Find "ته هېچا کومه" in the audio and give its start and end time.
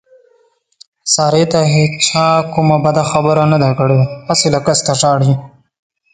1.51-2.77